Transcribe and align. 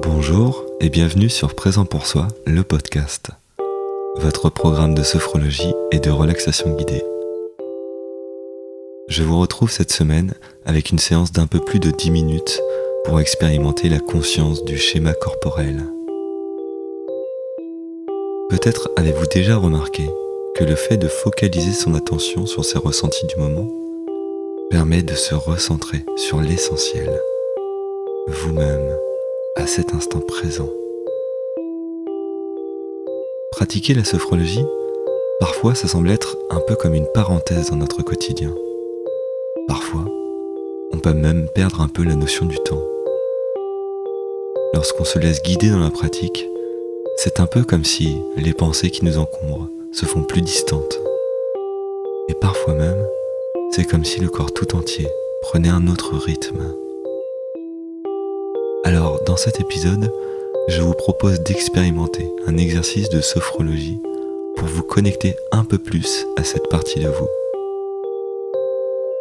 Bonjour 0.00 0.64
et 0.78 0.90
bienvenue 0.90 1.28
sur 1.28 1.56
Présent 1.56 1.84
pour 1.84 2.06
soi, 2.06 2.28
le 2.46 2.62
podcast, 2.62 3.30
votre 4.14 4.48
programme 4.48 4.94
de 4.94 5.02
sophrologie 5.02 5.74
et 5.90 5.98
de 5.98 6.08
relaxation 6.08 6.70
guidée. 6.76 7.02
Je 9.08 9.24
vous 9.24 9.40
retrouve 9.40 9.72
cette 9.72 9.90
semaine 9.90 10.34
avec 10.64 10.90
une 10.90 11.00
séance 11.00 11.32
d'un 11.32 11.48
peu 11.48 11.58
plus 11.58 11.80
de 11.80 11.90
10 11.90 12.12
minutes 12.12 12.62
pour 13.04 13.18
expérimenter 13.18 13.88
la 13.88 13.98
conscience 13.98 14.64
du 14.64 14.78
schéma 14.78 15.14
corporel. 15.14 15.82
Peut-être 18.50 18.90
avez-vous 18.96 19.26
déjà 19.26 19.56
remarqué 19.56 20.08
que 20.54 20.62
le 20.62 20.76
fait 20.76 20.96
de 20.96 21.08
focaliser 21.08 21.72
son 21.72 21.94
attention 21.94 22.46
sur 22.46 22.64
ses 22.64 22.78
ressentis 22.78 23.26
du 23.26 23.34
moment 23.36 23.66
permet 24.70 25.02
de 25.02 25.14
se 25.14 25.34
recentrer 25.34 26.04
sur 26.16 26.40
l'essentiel, 26.40 27.10
vous-même, 28.28 28.96
à 29.58 29.66
cet 29.66 29.92
instant 29.92 30.20
présent. 30.20 30.68
Pratiquer 33.50 33.92
la 33.92 34.04
sophrologie, 34.04 34.64
parfois 35.40 35.74
ça 35.74 35.88
semble 35.88 36.10
être 36.10 36.36
un 36.50 36.60
peu 36.60 36.76
comme 36.76 36.94
une 36.94 37.08
parenthèse 37.12 37.70
dans 37.70 37.76
notre 37.76 38.02
quotidien. 38.02 38.54
Parfois, 39.66 40.04
on 40.92 40.98
peut 40.98 41.12
même 41.12 41.48
perdre 41.48 41.80
un 41.80 41.88
peu 41.88 42.04
la 42.04 42.14
notion 42.14 42.46
du 42.46 42.56
temps. 42.58 42.82
Lorsqu'on 44.74 45.04
se 45.04 45.18
laisse 45.18 45.42
guider 45.42 45.70
dans 45.70 45.80
la 45.80 45.90
pratique, 45.90 46.48
c'est 47.16 47.40
un 47.40 47.46
peu 47.46 47.64
comme 47.64 47.84
si 47.84 48.16
les 48.36 48.54
pensées 48.54 48.90
qui 48.90 49.04
nous 49.04 49.18
encombrent 49.18 49.68
se 49.92 50.06
font 50.06 50.22
plus 50.22 50.42
distantes. 50.42 51.00
Et 52.28 52.34
parfois 52.34 52.74
même, 52.74 53.04
c'est 53.72 53.84
comme 53.84 54.04
si 54.04 54.20
le 54.20 54.28
corps 54.28 54.52
tout 54.52 54.76
entier 54.76 55.08
prenait 55.42 55.68
un 55.68 55.88
autre 55.88 56.14
rythme. 56.16 56.62
Alors, 58.84 59.17
dans 59.28 59.36
cet 59.36 59.60
épisode, 59.60 60.10
je 60.68 60.80
vous 60.80 60.94
propose 60.94 61.40
d'expérimenter 61.40 62.32
un 62.46 62.56
exercice 62.56 63.10
de 63.10 63.20
sophrologie 63.20 64.00
pour 64.56 64.66
vous 64.66 64.82
connecter 64.82 65.36
un 65.52 65.64
peu 65.64 65.76
plus 65.76 66.26
à 66.38 66.44
cette 66.44 66.66
partie 66.70 67.00
de 67.00 67.08
vous. 67.08 67.28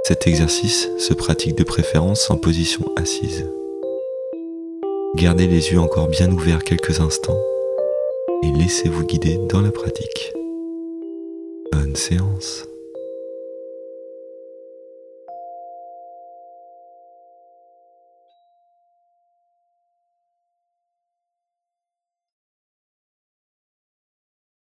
Cet 0.05 0.25
exercice 0.25 0.87
se 0.97 1.13
pratique 1.13 1.57
de 1.57 1.65
préférence 1.65 2.31
en 2.31 2.37
position 2.37 2.85
assise. 2.95 3.45
Gardez 5.17 5.47
les 5.47 5.73
yeux 5.73 5.81
encore 5.81 6.07
bien 6.07 6.31
ouverts 6.31 6.63
quelques 6.63 7.01
instants 7.01 7.41
et 8.43 8.51
laissez-vous 8.57 9.05
guider 9.05 9.37
dans 9.49 9.59
la 9.59 9.71
pratique. 9.71 10.31
Bonne 11.73 11.97
séance. 11.97 12.65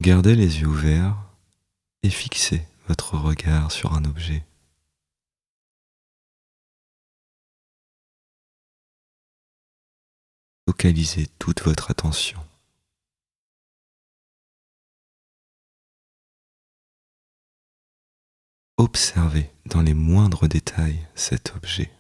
Gardez 0.09 0.35
les 0.35 0.61
yeux 0.61 0.67
ouverts 0.67 1.19
et 2.03 2.09
fixez 2.09 2.63
votre 2.87 3.19
regard 3.19 3.71
sur 3.71 3.93
un 3.93 4.07
objet. 4.07 4.43
Focalisez 10.67 11.27
toute 11.39 11.61
votre 11.61 11.91
attention. 11.91 12.41
Observez 18.79 19.53
dans 19.67 19.83
les 19.83 19.93
moindres 19.93 20.49
détails 20.49 21.07
cet 21.15 21.55
objet. 21.55 21.98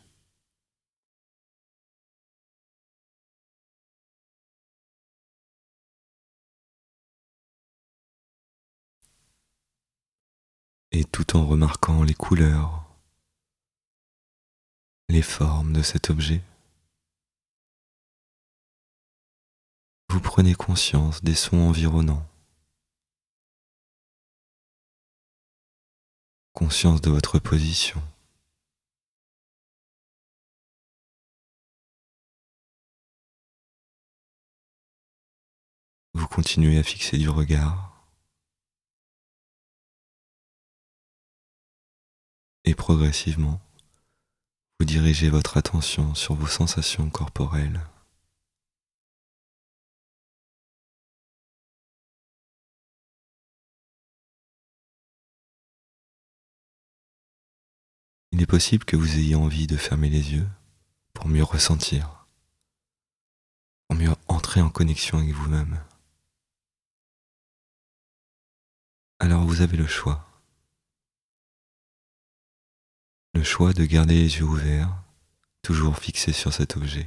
Et 10.98 11.05
tout 11.05 11.36
en 11.36 11.47
remarquant 11.47 12.03
les 12.03 12.14
couleurs, 12.14 12.85
les 15.09 15.23
formes 15.23 15.73
de 15.73 15.81
cet 15.81 16.11
objet, 16.11 16.42
vous 20.08 20.20
prenez 20.20 20.57
conscience 20.57 21.23
des 21.23 21.37
sons 21.37 21.69
environnants, 21.69 22.27
conscience 26.53 27.01
de 27.01 27.11
votre 27.11 27.39
position. 27.39 28.03
Vous 36.14 36.27
continuez 36.27 36.77
à 36.77 36.83
fixer 36.83 37.19
du 37.19 37.29
regard 37.29 37.88
et 42.68 42.74
progressivement, 42.74 43.62
vous 44.79 44.84
dirigez 44.84 45.30
votre 45.30 45.56
attention 45.56 46.14
sur 46.14 46.34
vos 46.34 46.46
sensations 46.46 47.08
corporelles. 47.08 47.80
Il 58.33 58.42
est 58.42 58.46
possible 58.46 58.84
que 58.84 58.96
vous 58.96 59.17
ayez 59.17 59.34
envie 59.34 59.67
de 59.67 59.78
fermer 59.78 60.11
les 60.11 60.34
yeux 60.34 60.46
pour 61.14 61.27
mieux 61.27 61.42
ressentir, 61.42 62.27
pour 63.89 63.96
mieux 63.96 64.12
entrer 64.28 64.61
en 64.61 64.68
connexion 64.68 65.17
avec 65.17 65.33
vous-même. 65.33 65.83
Alors 69.20 69.45
vous 69.45 69.62
avez 69.62 69.78
le 69.78 69.86
choix. 69.86 70.28
Le 73.39 73.45
choix 73.45 73.73
de 73.73 73.85
garder 73.85 74.15
les 74.15 74.39
yeux 74.39 74.43
ouverts, 74.43 74.93
toujours 75.63 75.97
fixés 75.97 76.33
sur 76.33 76.53
cet 76.53 76.77
objet. 76.77 77.07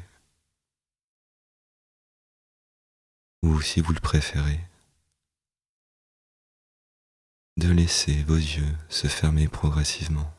Ou 3.44 3.60
si 3.60 3.82
vous 3.82 3.92
le 3.92 4.00
préférez, 4.00 4.62
de 7.58 7.70
laisser 7.70 8.24
vos 8.24 8.38
yeux 8.38 8.78
se 8.88 9.08
fermer 9.08 9.50
progressivement. 9.50 10.34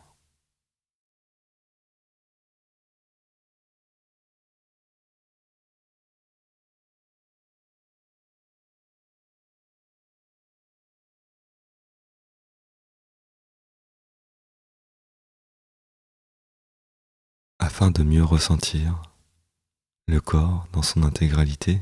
Afin 17.82 17.90
de 17.90 18.04
mieux 18.04 18.22
ressentir 18.22 19.02
le 20.06 20.20
corps 20.20 20.68
dans 20.72 20.82
son 20.82 21.02
intégralité, 21.02 21.80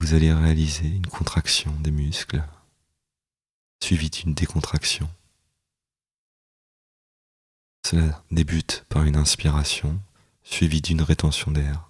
vous 0.00 0.12
allez 0.12 0.30
réaliser 0.30 0.86
une 0.86 1.06
contraction 1.06 1.72
des 1.80 1.90
muscles 1.90 2.44
suivie 3.82 4.10
d'une 4.10 4.34
décontraction. 4.34 5.08
Cela 7.86 8.22
débute 8.30 8.84
par 8.90 9.04
une 9.04 9.16
inspiration 9.16 9.98
suivie 10.42 10.82
d'une 10.82 11.00
rétention 11.00 11.50
d'air. 11.50 11.88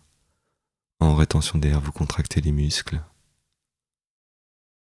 En 1.01 1.17
rétention 1.17 1.59
d'air, 1.59 1.81
vous 1.81 1.91
contractez 1.91 2.41
les 2.41 2.53
muscles 2.53 3.03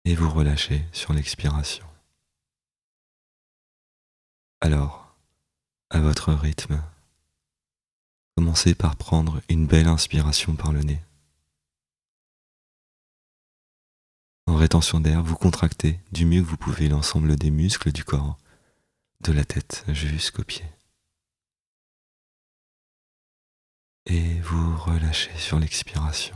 et 0.06 0.16
vous 0.16 0.30
relâchez 0.30 0.86
sur 0.94 1.12
l'expiration. 1.12 1.86
Alors, 4.62 4.99
à 5.90 6.00
votre 6.00 6.34
rythme. 6.34 6.82
Commencez 8.36 8.76
par 8.76 8.96
prendre 8.96 9.42
une 9.50 9.68
belle 9.68 9.88
inspiration 9.88 10.56
par 10.56 10.72
le 10.72 10.82
nez. 10.82 11.02
En 14.48 14.56
rétention 14.56 15.00
d'air, 15.00 15.24
vous 15.24 15.36
contractez 15.36 16.00
du 16.12 16.26
mieux 16.26 16.42
que 16.42 16.48
vous 16.48 16.58
pouvez 16.58 16.90
l'ensemble 16.90 17.36
des 17.36 17.52
muscles 17.52 17.92
du 17.92 18.04
corps, 18.04 18.38
de 19.22 19.32
la 19.32 19.46
tête 19.46 19.84
jusqu'aux 19.90 20.44
pieds. 20.44 20.66
Et 24.06 24.40
vous 24.42 24.76
relâchez 24.78 25.36
sur 25.38 25.60
l'expiration. 25.60 26.36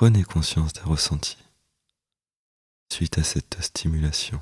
Prenez 0.00 0.24
conscience 0.24 0.72
des 0.72 0.80
ressentis 0.80 1.36
suite 2.90 3.18
à 3.18 3.22
cette 3.22 3.60
stimulation. 3.60 4.40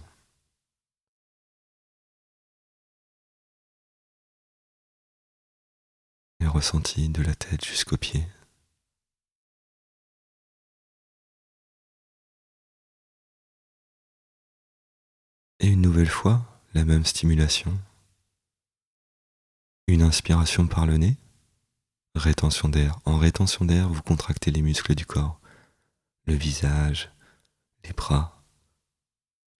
Les 6.39 6.47
ressentis 6.47 7.09
de 7.09 7.23
la 7.23 7.35
tête 7.35 7.65
jusqu'aux 7.65 7.97
pieds. 7.97 8.25
Et 15.59 15.67
une 15.67 15.81
nouvelle 15.81 16.07
fois, 16.07 16.41
la 16.75 16.85
même 16.85 17.05
stimulation. 17.05 17.77
Une 19.89 20.03
inspiration 20.03 20.69
par 20.69 20.87
le 20.87 20.99
nez, 20.99 21.17
rétention 22.15 22.69
d'air. 22.69 23.01
En 23.05 23.19
rétention 23.19 23.65
d'air, 23.65 23.89
vous 23.89 24.03
contractez 24.03 24.53
les 24.53 24.63
muscles 24.63 24.95
du 24.95 25.05
corps, 25.05 25.38
le 26.29 26.35
visage, 26.35 27.11
les 27.85 27.95
bras, 27.95 28.45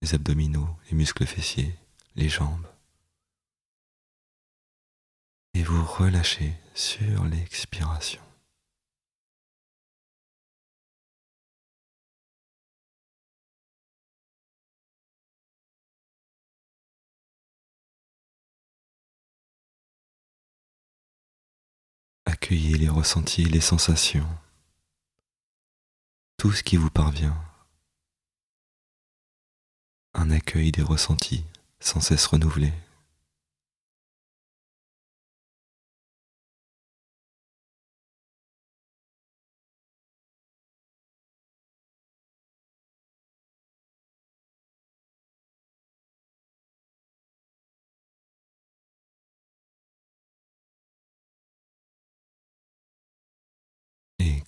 les 0.03 0.15
abdominaux, 0.15 0.69
les 0.91 0.97
muscles 0.97 1.25
fessiers, 1.25 1.75
les 2.15 2.29
jambes. 2.29 2.67
Et 5.55 5.63
vous 5.63 5.83
relâchez 5.83 6.53
sur 6.75 7.25
l'expiration. 7.25 8.21
Accueillez 22.27 22.77
les 22.77 22.91
ressentis, 22.91 23.45
les 23.45 23.63
sensations, 23.63 24.29
tout 26.39 26.53
ce 26.53 26.63
qui 26.63 26.77
vous 26.77 26.89
parvient. 26.89 27.37
Un 30.15 30.31
accueil 30.31 30.71
des 30.71 30.83
ressentis 30.83 31.45
sans 31.81 32.01
cesse 32.01 32.27
renouvelé. 32.27 32.73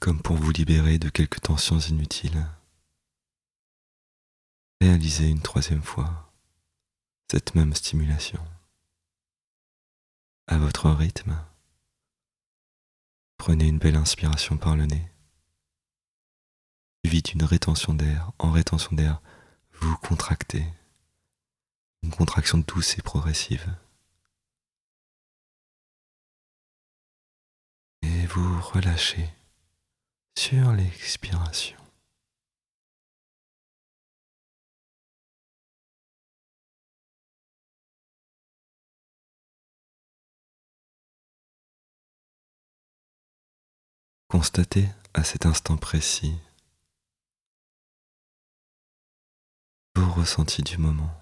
Comme 0.00 0.23
pour 0.23 0.37
vous 0.37 0.50
libérer 0.50 0.99
de 0.99 1.11
quelques 1.11 1.43
tensions 1.43 1.79
inutiles. 1.79 2.47
Réalisez 4.81 5.29
une 5.29 5.43
troisième 5.43 5.82
fois 5.82 6.32
cette 7.31 7.55
même 7.55 7.75
stimulation. 7.75 8.43
À 10.47 10.56
votre 10.58 10.91
rythme, 10.91 11.38
prenez 13.37 13.69
une 13.69 13.79
belle 13.79 13.94
inspiration 13.94 14.56
par 14.56 14.75
le 14.75 14.87
nez, 14.87 15.12
suivie 17.05 17.23
d'une 17.23 17.44
rétention 17.44 17.94
d'air. 17.94 18.32
En 18.38 18.50
rétention 18.50 18.97
d'air, 18.97 19.20
vous 19.75 19.97
contractez, 19.99 20.64
une 22.02 22.11
contraction 22.11 22.58
douce 22.58 22.99
et 22.99 23.02
progressive. 23.02 23.67
Et 28.02 28.26
vous 28.26 28.61
relâchez 28.62 29.29
sur 30.37 30.73
l'expiration. 30.73 31.77
Constatez 44.29 44.88
à 45.12 45.25
cet 45.25 45.44
instant 45.44 45.77
précis 45.77 46.38
vos 49.97 50.09
ressentis 50.12 50.62
du 50.62 50.79
moment. 50.79 51.20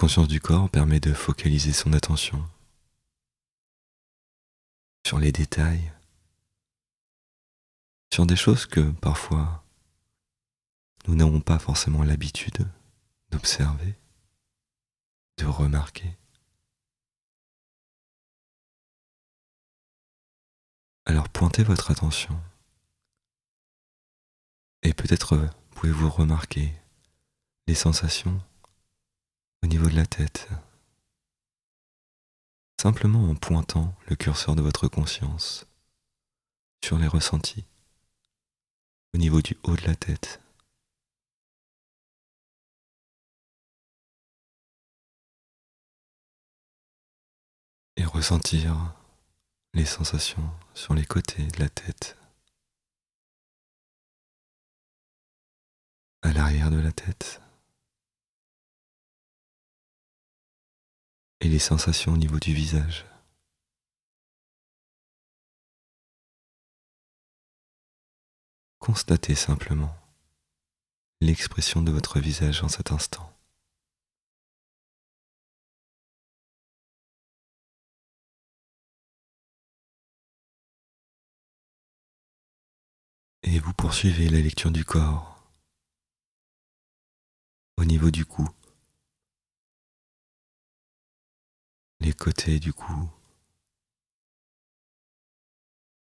Conscience 0.00 0.28
du 0.28 0.40
corps 0.40 0.70
permet 0.70 0.98
de 0.98 1.12
focaliser 1.12 1.74
son 1.74 1.92
attention 1.92 2.42
sur 5.06 5.18
les 5.18 5.30
détails, 5.30 5.92
sur 8.10 8.24
des 8.24 8.34
choses 8.34 8.64
que 8.64 8.80
parfois 8.92 9.62
nous 11.06 11.14
n'avons 11.16 11.42
pas 11.42 11.58
forcément 11.58 12.02
l'habitude 12.02 12.66
d'observer, 13.30 13.94
de 15.36 15.44
remarquer. 15.44 16.16
Alors 21.04 21.28
pointez 21.28 21.62
votre 21.62 21.90
attention 21.90 22.40
et 24.82 24.94
peut-être 24.94 25.50
pouvez-vous 25.72 26.08
remarquer 26.08 26.72
les 27.66 27.74
sensations 27.74 28.40
au 29.62 29.66
niveau 29.66 29.88
de 29.88 29.96
la 29.96 30.06
tête, 30.06 30.48
simplement 32.80 33.28
en 33.28 33.34
pointant 33.34 33.94
le 34.08 34.16
curseur 34.16 34.56
de 34.56 34.62
votre 34.62 34.88
conscience 34.88 35.66
sur 36.82 36.98
les 36.98 37.06
ressentis 37.06 37.64
au 39.14 39.18
niveau 39.18 39.42
du 39.42 39.56
haut 39.64 39.76
de 39.76 39.82
la 39.82 39.94
tête. 39.94 40.40
Et 47.96 48.04
ressentir 48.04 48.94
les 49.74 49.84
sensations 49.84 50.50
sur 50.74 50.94
les 50.94 51.04
côtés 51.04 51.46
de 51.46 51.58
la 51.58 51.68
tête, 51.68 52.16
à 56.22 56.32
l'arrière 56.32 56.70
de 56.70 56.78
la 56.78 56.92
tête. 56.92 57.42
Et 61.40 61.48
les 61.48 61.58
sensations 61.58 62.12
au 62.12 62.16
niveau 62.16 62.38
du 62.38 62.52
visage. 62.52 63.06
Constatez 68.78 69.34
simplement 69.34 69.94
l'expression 71.20 71.82
de 71.82 71.92
votre 71.92 72.18
visage 72.18 72.62
en 72.62 72.68
cet 72.68 72.92
instant. 72.92 73.30
Et 83.42 83.58
vous 83.58 83.72
poursuivez 83.74 84.28
la 84.28 84.40
lecture 84.40 84.70
du 84.70 84.84
corps 84.84 85.30
au 87.76 87.84
niveau 87.84 88.10
du 88.10 88.24
cou. 88.24 88.48
Les 92.00 92.12
côtés 92.14 92.58
du 92.58 92.72
cou, 92.72 93.10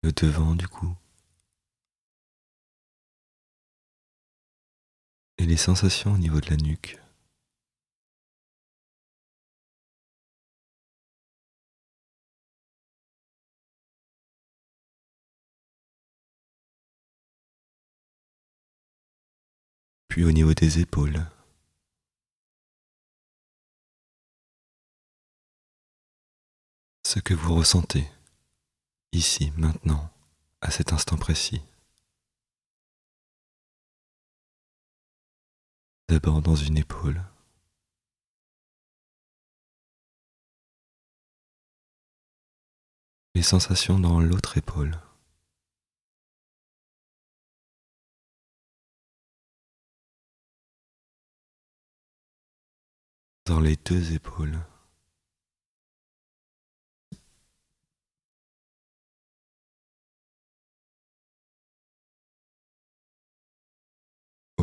le 0.03 0.13
devant 0.13 0.55
du 0.55 0.69
cou, 0.69 0.95
et 5.39 5.47
les 5.47 5.57
sensations 5.57 6.13
au 6.13 6.19
niveau 6.19 6.41
de 6.41 6.51
la 6.51 6.57
nuque. 6.57 6.99
Puis 20.09 20.25
au 20.25 20.33
niveau 20.33 20.53
des 20.53 20.81
épaules. 20.81 21.25
Ce 27.11 27.19
que 27.19 27.35
vous 27.35 27.57
ressentez, 27.57 28.09
ici, 29.11 29.51
maintenant, 29.57 30.13
à 30.61 30.71
cet 30.71 30.93
instant 30.93 31.17
précis. 31.17 31.61
D'abord 36.09 36.41
dans 36.41 36.55
une 36.55 36.79
épaule, 36.79 37.21
les 43.35 43.43
sensations 43.43 43.99
dans 43.99 44.21
l'autre 44.21 44.57
épaule. 44.57 44.97
Dans 53.47 53.59
les 53.59 53.75
deux 53.75 54.13
épaules. 54.13 54.70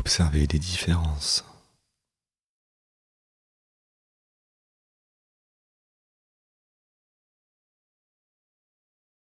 observer 0.07 0.47
les 0.47 0.57
différences. 0.57 1.43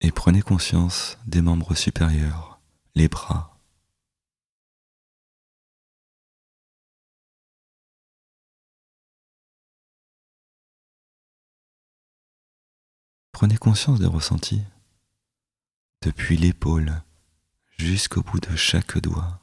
Et 0.02 0.12
prenez 0.12 0.44
conscience 0.44 1.18
des 1.26 1.42
membres 1.42 1.74
supérieurs, 1.74 2.60
les 2.94 3.08
bras. 3.08 3.60
Prenez 13.32 13.58
conscience 13.58 14.00
des 14.00 14.06
ressentis, 14.06 14.62
depuis 16.04 16.38
l'épaule 16.38 17.02
jusqu'au 17.80 18.22
bout 18.22 18.40
de 18.40 18.56
chaque 18.56 19.00
doigt. 19.00 19.42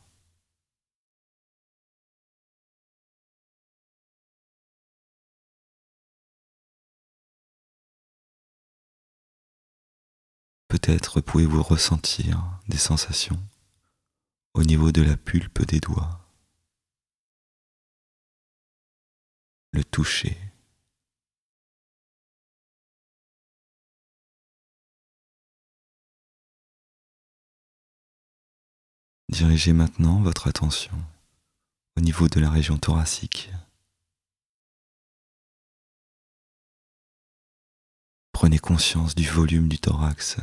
Peut-être 10.74 11.20
pouvez-vous 11.20 11.62
ressentir 11.62 12.58
des 12.66 12.78
sensations 12.78 13.40
au 14.54 14.64
niveau 14.64 14.90
de 14.90 15.02
la 15.02 15.16
pulpe 15.16 15.64
des 15.64 15.78
doigts, 15.78 16.28
le 19.70 19.84
toucher. 19.84 20.36
Dirigez 29.28 29.72
maintenant 29.72 30.20
votre 30.22 30.48
attention 30.48 31.00
au 31.96 32.00
niveau 32.00 32.28
de 32.28 32.40
la 32.40 32.50
région 32.50 32.78
thoracique. 32.78 33.48
Prenez 38.32 38.58
conscience 38.58 39.14
du 39.14 39.24
volume 39.28 39.68
du 39.68 39.78
thorax. 39.78 40.40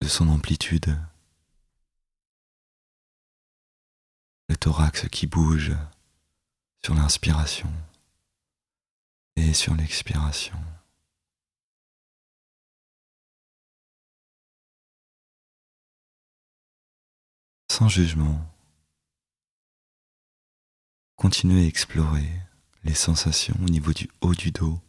De 0.00 0.08
son 0.08 0.28
amplitude. 0.28 0.96
Le 4.48 4.56
thorax 4.56 5.08
qui 5.08 5.26
bouge 5.26 5.72
sur 6.82 6.94
l'inspiration 6.94 7.70
et 9.36 9.52
sur 9.52 9.74
l'expiration. 9.74 10.58
Sans 17.70 17.88
jugement, 17.88 18.40
continuez 21.16 21.64
à 21.64 21.66
explorer 21.66 22.28
les 22.84 22.94
sensations 22.94 23.56
au 23.60 23.68
niveau 23.68 23.92
du 23.92 24.08
haut 24.20 24.34
du 24.34 24.50
dos 24.50 24.80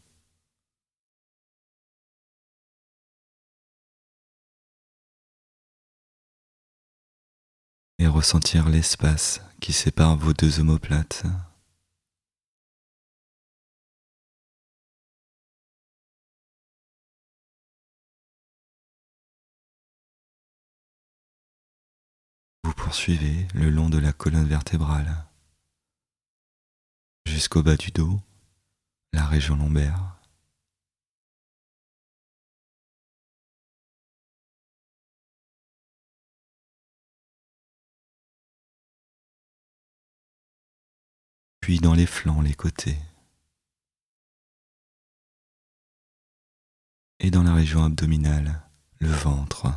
et 7.99 8.07
ressentir 8.07 8.69
l'espace 8.69 9.41
qui 9.59 9.73
sépare 9.73 10.17
vos 10.17 10.33
deux 10.33 10.59
omoplates. 10.59 11.23
Vous 22.63 22.73
poursuivez 22.73 23.47
le 23.53 23.69
long 23.69 23.89
de 23.89 23.97
la 23.97 24.13
colonne 24.13 24.47
vertébrale 24.47 25.25
jusqu'au 27.25 27.61
bas 27.61 27.75
du 27.75 27.91
dos, 27.91 28.19
la 29.13 29.25
région 29.25 29.55
lombaire. 29.55 30.18
Puis 41.61 41.79
dans 41.79 41.93
les 41.93 42.05
flancs, 42.05 42.41
les 42.41 42.53
côtés, 42.53 42.97
et 47.19 47.31
dans 47.31 47.43
la 47.43 47.53
région 47.53 47.83
abdominale, 47.83 48.61
le 48.99 49.09
ventre. 49.09 49.67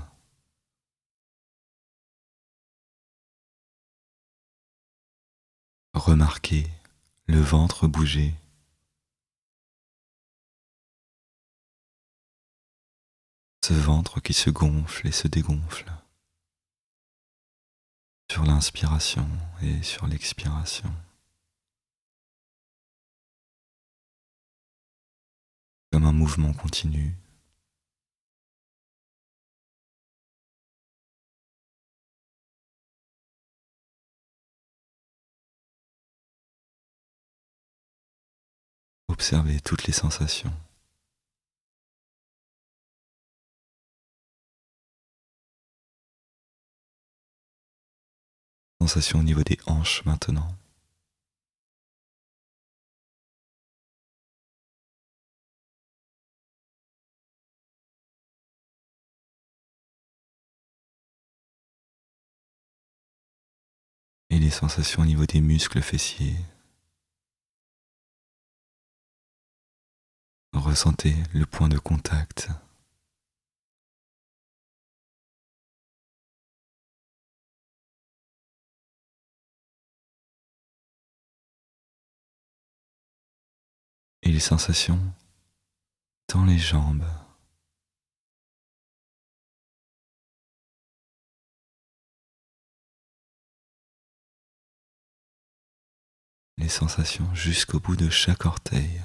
Remarquez 5.94 6.70
le 7.26 7.40
ventre 7.40 7.86
bouger. 7.86 8.34
Ce 13.64 13.74
ventre 13.74 14.20
qui 14.20 14.32
se 14.32 14.50
gonfle 14.50 15.06
et 15.06 15.12
se 15.12 15.28
dégonfle 15.28 15.92
sur 18.30 18.44
l'inspiration 18.44 19.28
et 19.62 19.82
sur 19.82 20.06
l'expiration. 20.06 20.92
Comme 25.92 26.04
un 26.04 26.12
mouvement 26.12 26.54
continu. 26.54 27.14
Observez 39.08 39.60
toutes 39.60 39.84
les 39.86 39.92
sensations. 39.92 40.52
Sensations 48.80 49.20
au 49.20 49.22
niveau 49.22 49.42
des 49.44 49.58
hanches 49.66 50.04
maintenant. 50.06 50.61
Et 64.32 64.38
les 64.38 64.50
sensations 64.50 65.02
au 65.02 65.04
niveau 65.04 65.26
des 65.26 65.42
muscles 65.42 65.82
fessiers. 65.82 66.34
Ressentez 70.54 71.14
le 71.34 71.44
point 71.44 71.68
de 71.68 71.78
contact. 71.78 72.48
Et 84.22 84.30
les 84.32 84.40
sensations 84.40 84.98
dans 86.32 86.46
les 86.46 86.58
jambes. 86.58 87.04
Les 96.62 96.68
sensations 96.68 97.34
jusqu'au 97.34 97.80
bout 97.80 97.96
de 97.96 98.08
chaque 98.08 98.46
orteil. 98.46 99.02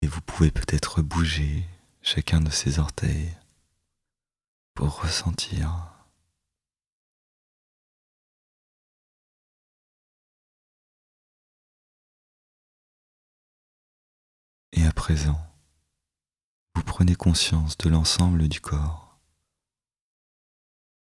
Et 0.00 0.06
vous 0.06 0.22
pouvez 0.22 0.50
peut-être 0.50 1.02
bouger 1.02 1.66
chacun 2.00 2.40
de 2.40 2.50
ces 2.50 2.78
orteils 2.78 3.36
pour 4.74 5.02
ressentir 5.02 5.86
Et 14.72 14.86
à 14.86 14.92
présent, 14.92 15.38
vous 16.74 16.84
prenez 16.84 17.16
conscience 17.16 17.76
de 17.76 17.90
l'ensemble 17.90 18.48
du 18.48 18.60
corps 18.60 19.09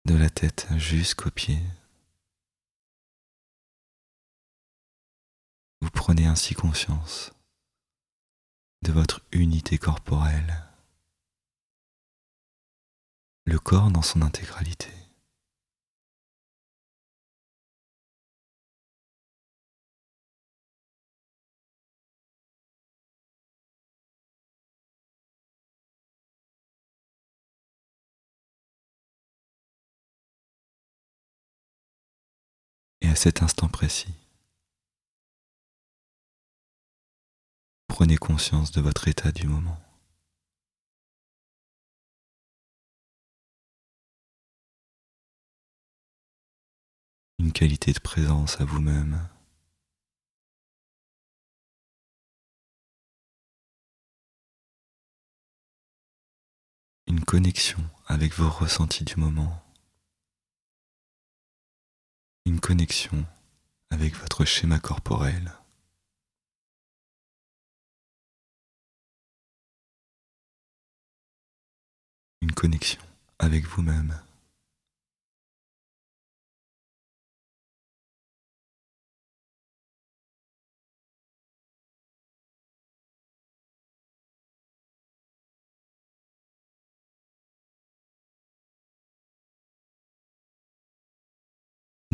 de 0.05 0.15
la 0.15 0.29
tête 0.29 0.67
jusqu'aux 0.77 1.31
pieds. 1.31 1.61
Vous 5.81 5.89
prenez 5.89 6.25
ainsi 6.25 6.53
conscience 6.53 7.33
de 8.83 8.91
votre 8.91 9.21
unité 9.31 9.79
corporelle, 9.79 10.63
le 13.45 13.57
corps 13.57 13.89
dans 13.89 14.03
son 14.03 14.21
intégralité. 14.21 14.91
À 33.15 33.17
cet 33.17 33.41
instant 33.41 33.69
précis, 33.69 34.13
prenez 37.87 38.17
conscience 38.17 38.73
de 38.73 38.81
votre 38.81 39.07
état 39.07 39.31
du 39.31 39.47
moment. 39.47 39.79
Une 47.39 47.53
qualité 47.53 47.93
de 47.93 48.01
présence 48.01 48.59
à 48.59 48.65
vous-même. 48.65 49.29
Une 57.07 57.23
connexion 57.23 57.79
avec 58.07 58.33
vos 58.33 58.49
ressentis 58.49 59.05
du 59.05 59.15
moment. 59.15 59.64
Une 62.47 62.59
connexion 62.59 63.25
avec 63.89 64.15
votre 64.15 64.45
schéma 64.45 64.77
corporel. 64.79 65.51
Une 72.41 72.51
connexion 72.51 73.01
avec 73.39 73.65
vous-même. 73.65 74.24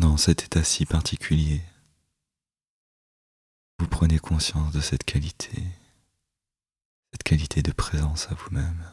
Dans 0.02 0.16
cet 0.16 0.42
état 0.42 0.64
si 0.64 0.84
particulier, 0.84 1.62
vous 3.78 3.86
prenez 3.86 4.18
conscience 4.18 4.72
de 4.72 4.80
cette 4.80 5.04
qualité, 5.04 5.62
cette 7.12 7.22
qualité 7.22 7.62
de 7.62 7.70
présence 7.70 8.26
à 8.28 8.34
vous-même. 8.34 8.84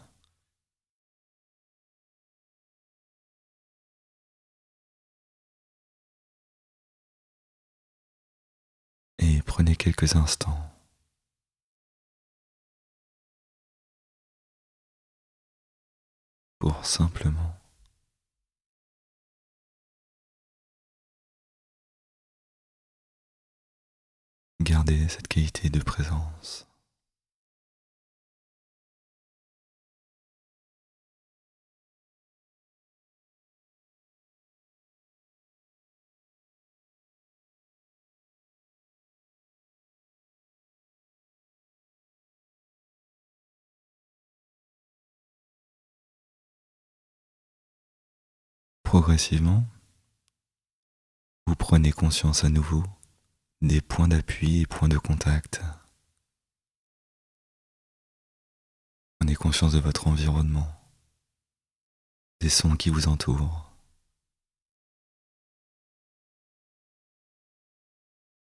Et 9.18 9.42
prenez 9.42 9.76
quelques 9.76 10.16
instants 10.16 10.72
pour 16.60 16.86
simplement 16.86 17.59
garder 24.70 25.08
cette 25.08 25.28
qualité 25.28 25.72
de 25.72 25.82
présence. 25.82 26.68
Progressivement, 48.84 49.66
vous 51.48 51.56
prenez 51.56 51.92
conscience 51.92 52.44
à 52.44 52.50
nouveau 52.50 52.84
des 53.62 53.82
points 53.82 54.08
d'appui 54.08 54.62
et 54.62 54.66
points 54.66 54.88
de 54.88 54.98
contact. 54.98 55.62
Prenez 59.20 59.36
conscience 59.36 59.74
de 59.74 59.80
votre 59.80 60.08
environnement, 60.08 60.68
des 62.40 62.50
sons 62.50 62.78
qui 62.78 62.90
vous 62.90 63.08
entourent. 63.08 63.70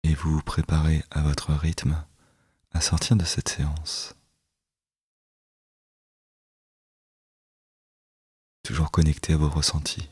Et 0.05 0.15
vous 0.15 0.35
vous 0.35 0.43
préparez 0.43 1.03
à 1.11 1.23
votre 1.23 1.53
rythme 1.53 2.05
à 2.71 2.81
sortir 2.81 3.17
de 3.17 3.25
cette 3.25 3.49
séance. 3.49 4.15
Toujours 8.63 8.93
connecté 8.93 9.33
à 9.33 9.37
vos 9.37 9.51
ressentis. 9.51 10.09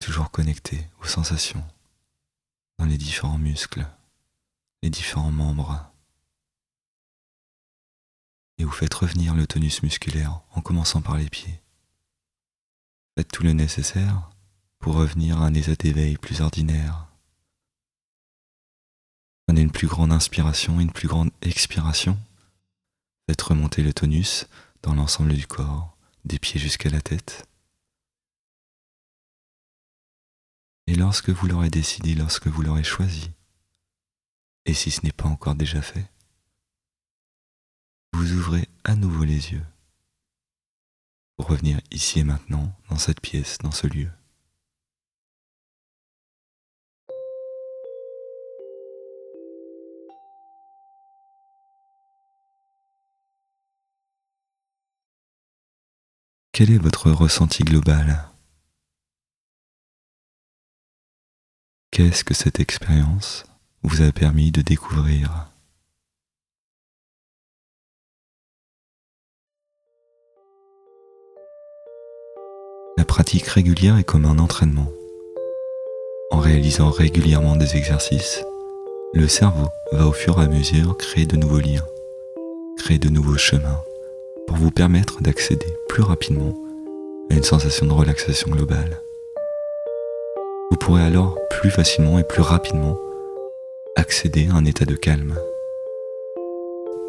Toujours 0.00 0.30
connecté 0.30 0.88
aux 1.00 1.06
sensations 1.06 1.66
dans 2.78 2.86
les 2.86 2.98
différents 2.98 3.38
muscles, 3.38 3.86
les 4.82 4.90
différents 4.90 5.32
membres. 5.32 5.90
Et 8.58 8.64
vous 8.64 8.70
faites 8.70 8.94
revenir 8.94 9.34
le 9.34 9.46
tonus 9.46 9.82
musculaire 9.82 10.40
en 10.52 10.60
commençant 10.60 11.02
par 11.02 11.16
les 11.16 11.28
pieds. 11.28 11.60
Faites 13.16 13.30
tout 13.30 13.42
le 13.42 13.52
nécessaire 13.52 14.30
pour 14.78 14.94
revenir 14.94 15.42
à 15.42 15.46
un 15.46 15.54
état 15.54 15.74
d'éveil 15.74 16.16
plus 16.16 16.40
ordinaire. 16.40 17.06
Prenez 19.46 19.62
une 19.62 19.72
plus 19.72 19.88
grande 19.88 20.12
inspiration 20.12 20.78
une 20.80 20.92
plus 20.92 21.08
grande 21.08 21.30
expiration. 21.42 22.18
Faites 23.26 23.42
remonter 23.42 23.82
le 23.82 23.92
tonus 23.92 24.46
dans 24.82 24.94
l'ensemble 24.94 25.34
du 25.34 25.46
corps, 25.46 25.96
des 26.24 26.38
pieds 26.38 26.60
jusqu'à 26.60 26.90
la 26.90 27.00
tête. 27.00 27.48
Et 30.88 30.94
lorsque 30.94 31.28
vous 31.28 31.46
l'aurez 31.46 31.68
décidé, 31.68 32.14
lorsque 32.14 32.46
vous 32.46 32.62
l'aurez 32.62 32.82
choisi, 32.82 33.30
et 34.64 34.72
si 34.72 34.90
ce 34.90 35.04
n'est 35.04 35.12
pas 35.12 35.28
encore 35.28 35.54
déjà 35.54 35.82
fait, 35.82 36.10
vous 38.14 38.32
ouvrez 38.32 38.66
à 38.84 38.96
nouveau 38.96 39.24
les 39.24 39.52
yeux 39.52 39.66
pour 41.36 41.48
revenir 41.48 41.78
ici 41.90 42.20
et 42.20 42.24
maintenant, 42.24 42.74
dans 42.88 42.96
cette 42.96 43.20
pièce, 43.20 43.58
dans 43.58 43.70
ce 43.70 43.86
lieu. 43.86 44.08
Quel 56.52 56.70
est 56.70 56.78
votre 56.78 57.10
ressenti 57.10 57.62
global? 57.62 58.27
Qu'est-ce 61.98 62.22
que 62.22 62.32
cette 62.32 62.60
expérience 62.60 63.44
vous 63.82 64.02
a 64.02 64.12
permis 64.12 64.52
de 64.52 64.62
découvrir 64.62 65.50
La 72.96 73.04
pratique 73.04 73.48
régulière 73.48 73.98
est 73.98 74.04
comme 74.04 74.26
un 74.26 74.38
entraînement. 74.38 74.86
En 76.30 76.38
réalisant 76.38 76.90
régulièrement 76.90 77.56
des 77.56 77.74
exercices, 77.74 78.44
le 79.12 79.26
cerveau 79.26 79.66
va 79.90 80.06
au 80.06 80.12
fur 80.12 80.40
et 80.40 80.44
à 80.44 80.48
mesure 80.48 80.96
créer 80.98 81.26
de 81.26 81.36
nouveaux 81.36 81.58
liens, 81.58 81.84
créer 82.76 83.00
de 83.00 83.08
nouveaux 83.08 83.38
chemins 83.38 83.82
pour 84.46 84.56
vous 84.56 84.70
permettre 84.70 85.20
d'accéder 85.20 85.66
plus 85.88 86.04
rapidement 86.04 86.56
à 87.28 87.34
une 87.34 87.42
sensation 87.42 87.86
de 87.86 87.92
relaxation 87.92 88.52
globale. 88.52 89.02
Pourrez 90.88 91.02
alors 91.02 91.36
plus 91.50 91.70
facilement 91.70 92.18
et 92.18 92.24
plus 92.24 92.40
rapidement 92.40 92.96
accéder 93.94 94.48
à 94.50 94.54
un 94.54 94.64
état 94.64 94.86
de 94.86 94.94
calme. 94.94 95.36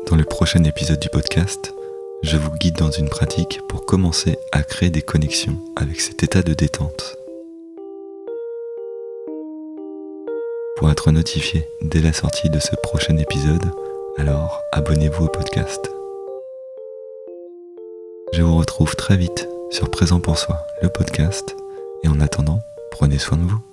Dans 0.07 0.17
le 0.17 0.25
prochain 0.25 0.65
épisode 0.65 0.99
du 0.99 1.07
podcast, 1.07 1.73
je 2.21 2.35
vous 2.35 2.51
guide 2.59 2.75
dans 2.75 2.91
une 2.91 3.07
pratique 3.07 3.61
pour 3.69 3.85
commencer 3.85 4.37
à 4.51 4.63
créer 4.63 4.89
des 4.89 5.01
connexions 5.01 5.55
avec 5.77 6.01
cet 6.01 6.23
état 6.23 6.43
de 6.43 6.53
détente. 6.53 7.15
Pour 10.75 10.91
être 10.91 11.13
notifié 11.13 11.65
dès 11.81 12.01
la 12.01 12.11
sortie 12.11 12.49
de 12.49 12.59
ce 12.59 12.75
prochain 12.83 13.15
épisode, 13.15 13.71
alors 14.17 14.61
abonnez-vous 14.73 15.23
au 15.23 15.29
podcast. 15.29 15.89
Je 18.33 18.41
vous 18.41 18.57
retrouve 18.57 18.97
très 18.97 19.15
vite 19.15 19.47
sur 19.69 19.89
Présent 19.89 20.19
pour 20.19 20.37
Soi, 20.37 20.67
le 20.81 20.89
podcast, 20.89 21.55
et 22.03 22.09
en 22.09 22.19
attendant, 22.19 22.59
Prenez 22.91 23.17
soin 23.17 23.37
de 23.37 23.43
vous. 23.43 23.68